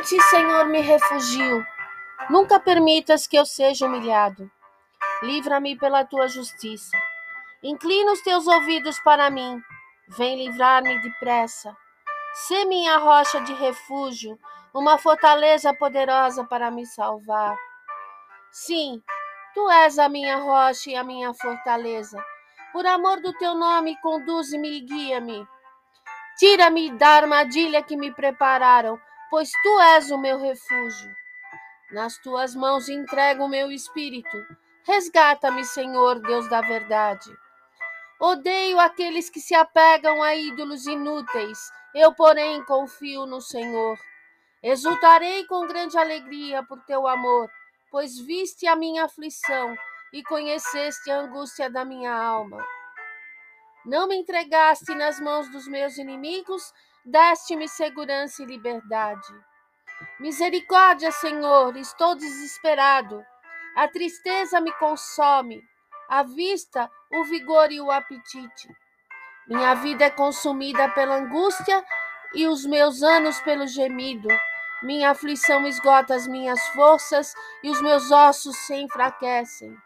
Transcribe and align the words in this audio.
ti, 0.00 0.20
Senhor, 0.20 0.66
me 0.66 0.80
refugio. 0.80 1.64
Nunca 2.28 2.60
permitas 2.60 3.26
que 3.26 3.38
eu 3.38 3.46
seja 3.46 3.86
humilhado. 3.86 4.50
Livra-me 5.22 5.76
pela 5.76 6.04
tua 6.04 6.28
justiça. 6.28 6.96
Inclina 7.62 8.12
os 8.12 8.20
teus 8.20 8.46
ouvidos 8.46 9.00
para 9.00 9.30
mim. 9.30 9.62
Vem 10.08 10.36
livrar-me 10.44 11.00
depressa. 11.00 11.74
Sê 12.34 12.64
minha 12.66 12.98
rocha 12.98 13.40
de 13.40 13.54
refúgio, 13.54 14.38
uma 14.74 14.98
fortaleza 14.98 15.72
poderosa 15.72 16.44
para 16.44 16.70
me 16.70 16.84
salvar. 16.84 17.56
Sim, 18.50 19.02
tu 19.54 19.70
és 19.70 19.98
a 19.98 20.08
minha 20.08 20.36
rocha 20.36 20.90
e 20.90 20.96
a 20.96 21.02
minha 21.02 21.32
fortaleza. 21.32 22.22
Por 22.72 22.86
amor 22.86 23.20
do 23.20 23.32
teu 23.38 23.54
nome, 23.54 23.96
conduze-me 24.02 24.78
e 24.78 24.80
guia-me. 24.80 25.46
Tira-me 26.36 26.90
da 26.92 27.08
armadilha 27.08 27.82
que 27.82 27.96
me 27.96 28.12
prepararam, 28.12 29.00
pois 29.30 29.50
tu 29.62 29.80
és 29.80 30.10
o 30.10 30.18
meu 30.18 30.38
refúgio. 30.38 31.14
Nas 31.90 32.18
tuas 32.18 32.54
mãos 32.54 32.88
entrego 32.88 33.44
o 33.44 33.48
meu 33.48 33.70
espírito. 33.70 34.36
Resgata-me, 34.84 35.64
Senhor, 35.64 36.20
Deus 36.20 36.48
da 36.48 36.60
verdade. 36.60 37.30
Odeio 38.20 38.78
aqueles 38.80 39.30
que 39.30 39.40
se 39.40 39.54
apegam 39.54 40.22
a 40.22 40.34
ídolos 40.34 40.86
inúteis. 40.86 41.58
Eu, 41.94 42.12
porém, 42.14 42.62
confio 42.64 43.24
no 43.26 43.40
Senhor. 43.40 43.98
Exultarei 44.62 45.46
com 45.46 45.66
grande 45.66 45.96
alegria 45.96 46.62
por 46.64 46.80
teu 46.84 47.06
amor, 47.06 47.48
pois 47.90 48.18
viste 48.18 48.66
a 48.66 48.74
minha 48.74 49.04
aflição 49.04 49.76
e 50.12 50.22
conheceste 50.24 51.10
a 51.10 51.20
angústia 51.20 51.70
da 51.70 51.84
minha 51.84 52.12
alma. 52.12 52.64
Não 53.86 54.08
me 54.08 54.16
entregaste 54.16 54.94
nas 54.94 55.20
mãos 55.20 55.48
dos 55.50 55.68
meus 55.68 55.96
inimigos, 55.96 56.72
deste-me 57.04 57.68
segurança 57.68 58.42
e 58.42 58.46
liberdade. 58.46 59.34
Misericórdia, 60.20 61.10
Senhor, 61.10 61.76
estou 61.76 62.14
desesperado. 62.14 63.24
A 63.76 63.88
tristeza 63.88 64.60
me 64.60 64.72
consome, 64.72 65.62
a 66.08 66.22
vista, 66.22 66.90
o 67.12 67.24
vigor 67.24 67.70
e 67.70 67.80
o 67.80 67.90
apetite. 67.90 68.68
Minha 69.46 69.74
vida 69.74 70.04
é 70.04 70.10
consumida 70.10 70.88
pela 70.90 71.16
angústia 71.16 71.84
e 72.34 72.46
os 72.46 72.66
meus 72.66 73.02
anos 73.02 73.40
pelo 73.40 73.66
gemido. 73.66 74.28
Minha 74.82 75.10
aflição 75.10 75.66
esgota 75.66 76.14
as 76.14 76.26
minhas 76.26 76.60
forças 76.68 77.34
e 77.62 77.70
os 77.70 77.80
meus 77.80 78.10
ossos 78.10 78.56
se 78.58 78.74
enfraquecem. 78.74 79.76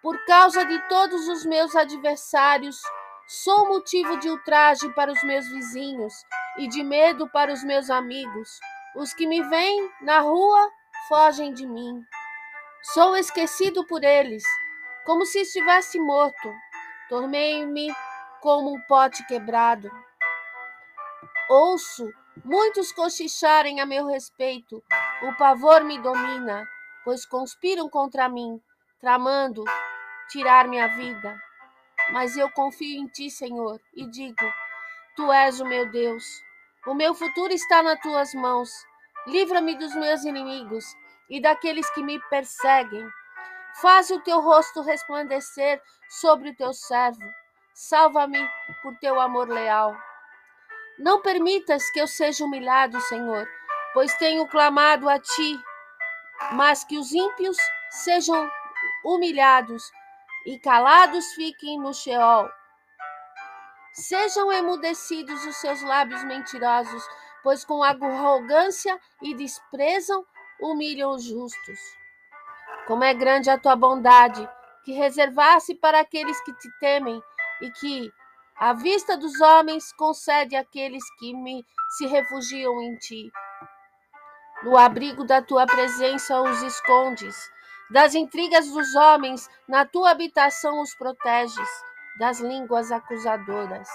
Por 0.00 0.16
causa 0.24 0.64
de 0.64 0.78
todos 0.88 1.28
os 1.28 1.44
meus 1.44 1.74
adversários, 1.74 2.80
sou 3.28 3.68
motivo 3.68 4.16
de 4.16 4.30
ultraje 4.30 4.88
para 4.94 5.12
os 5.12 5.22
meus 5.22 5.46
vizinhos 5.48 6.14
e 6.56 6.66
de 6.66 6.82
medo 6.82 7.28
para 7.28 7.52
os 7.52 7.62
meus 7.62 7.90
amigos. 7.90 8.58
Os 8.96 9.12
que 9.12 9.26
me 9.26 9.42
veem 9.42 9.90
na 10.00 10.20
rua 10.20 10.70
fogem 11.08 11.52
de 11.52 11.66
mim. 11.66 12.02
Sou 12.94 13.14
esquecido 13.16 13.86
por 13.86 14.02
eles, 14.02 14.42
como 15.04 15.26
se 15.26 15.40
estivesse 15.40 16.00
morto. 16.00 16.52
Tornei-me 17.10 17.94
como 18.40 18.74
um 18.74 18.80
pote 18.88 19.24
quebrado. 19.26 19.90
Ouço 21.50 22.10
muitos 22.42 22.92
cochicharem 22.92 23.80
a 23.80 23.86
meu 23.86 24.06
respeito. 24.06 24.82
O 25.22 25.36
pavor 25.36 25.84
me 25.84 26.00
domina, 26.00 26.66
pois 27.04 27.26
conspiram 27.26 27.90
contra 27.90 28.26
mim, 28.26 28.58
tramando 29.00 29.64
tirar 30.30 30.66
minha 30.66 30.88
vida. 30.88 31.47
Mas 32.10 32.36
eu 32.36 32.50
confio 32.50 33.00
em 33.00 33.06
ti, 33.06 33.30
Senhor, 33.30 33.80
e 33.94 34.06
digo: 34.06 34.52
Tu 35.16 35.32
és 35.32 35.60
o 35.60 35.64
meu 35.64 35.90
Deus. 35.90 36.24
O 36.86 36.94
meu 36.94 37.14
futuro 37.14 37.52
está 37.52 37.82
nas 37.82 38.00
tuas 38.00 38.32
mãos. 38.34 38.70
Livra-me 39.26 39.76
dos 39.76 39.94
meus 39.94 40.24
inimigos 40.24 40.84
e 41.28 41.40
daqueles 41.40 41.88
que 41.90 42.02
me 42.02 42.18
perseguem. 42.30 43.06
Faz 43.80 44.10
o 44.10 44.20
teu 44.20 44.40
rosto 44.40 44.80
resplandecer 44.80 45.82
sobre 46.08 46.50
o 46.50 46.56
teu 46.56 46.72
servo. 46.72 47.22
Salva-me 47.74 48.48
por 48.82 48.96
teu 48.98 49.20
amor 49.20 49.48
leal. 49.48 49.96
Não 50.98 51.20
permitas 51.20 51.90
que 51.90 52.00
eu 52.00 52.08
seja 52.08 52.44
humilhado, 52.44 53.00
Senhor, 53.02 53.46
pois 53.92 54.14
tenho 54.14 54.48
clamado 54.48 55.08
a 55.08 55.18
ti, 55.18 55.60
mas 56.52 56.82
que 56.84 56.98
os 56.98 57.12
ímpios 57.12 57.56
sejam 57.90 58.50
humilhados 59.04 59.92
e 60.46 60.58
calados 60.58 61.32
fiquem 61.34 61.78
no 61.78 61.92
Sheol. 61.92 62.50
Sejam 63.92 64.52
emudecidos 64.52 65.44
os 65.44 65.56
seus 65.56 65.82
lábios 65.82 66.22
mentirosos, 66.24 67.02
pois 67.42 67.64
com 67.64 67.82
arrogância 67.82 68.98
e 69.22 69.34
desprezam 69.34 70.24
humilham 70.60 71.10
os 71.10 71.24
justos. 71.24 71.78
Como 72.86 73.04
é 73.04 73.14
grande 73.14 73.50
a 73.50 73.58
tua 73.58 73.76
bondade, 73.76 74.48
que 74.84 74.92
reservaste 74.92 75.74
para 75.74 76.00
aqueles 76.00 76.40
que 76.42 76.52
te 76.54 76.70
temem 76.78 77.22
e 77.60 77.70
que, 77.70 78.12
à 78.56 78.72
vista 78.72 79.16
dos 79.16 79.40
homens, 79.40 79.92
concede 79.92 80.56
àqueles 80.56 81.04
que 81.18 81.34
me 81.34 81.64
se 81.96 82.06
refugiam 82.06 82.80
em 82.80 82.96
ti. 82.96 83.30
No 84.62 84.76
abrigo 84.76 85.24
da 85.24 85.40
tua 85.42 85.66
presença 85.66 86.40
os 86.40 86.62
escondes, 86.62 87.50
das 87.90 88.14
intrigas 88.14 88.68
dos 88.70 88.94
homens, 88.94 89.48
na 89.66 89.84
tua 89.84 90.10
habitação 90.10 90.80
os 90.80 90.94
proteges, 90.94 91.68
das 92.18 92.40
línguas 92.40 92.92
acusadoras. 92.92 93.88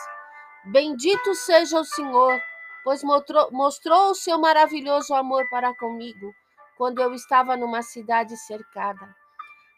Bendito 0.65 1.35
seja 1.35 1.79
o 1.79 1.85
Senhor, 1.85 2.41
pois 2.83 3.03
mostrou, 3.03 3.51
mostrou 3.51 4.11
o 4.11 4.15
seu 4.15 4.39
maravilhoso 4.39 5.13
amor 5.13 5.47
para 5.49 5.75
comigo 5.75 6.33
quando 6.77 7.01
eu 7.01 7.13
estava 7.13 7.55
numa 7.55 7.81
cidade 7.81 8.35
cercada. 8.37 9.15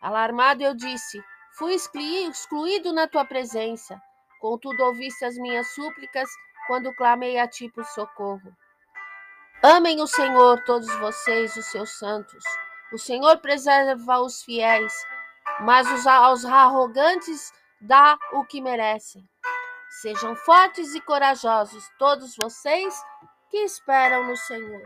Alarmado, 0.01 0.61
eu 0.63 0.75
disse: 0.75 1.23
Fui 1.57 1.73
excluído 1.73 2.93
na 2.93 3.07
tua 3.07 3.25
presença. 3.25 4.01
Contudo, 4.39 4.83
ouviste 4.83 5.25
as 5.25 5.35
minhas 5.35 5.73
súplicas 5.73 6.29
quando 6.67 6.93
clamei 6.95 7.39
a 7.39 7.47
ti 7.47 7.69
por 7.69 7.85
socorro. 7.85 8.55
Amem 9.63 9.99
o 10.01 10.07
Senhor, 10.07 10.63
todos 10.65 10.93
vocês, 10.97 11.55
os 11.55 11.65
seus 11.65 11.97
santos. 11.97 12.43
O 12.93 12.97
Senhor 12.97 13.37
preserva 13.39 14.19
os 14.19 14.43
fiéis, 14.43 14.93
mas 15.61 15.89
os, 15.91 16.07
aos 16.07 16.45
arrogantes 16.45 17.51
dá 17.81 18.17
o 18.33 18.45
que 18.45 18.61
merecem. 18.61 19.27
Sejam 20.01 20.35
fortes 20.35 20.93
e 20.93 21.01
corajosos, 21.01 21.89
todos 21.97 22.35
vocês 22.35 22.93
que 23.49 23.57
esperam 23.57 24.25
no 24.25 24.35
Senhor. 24.35 24.81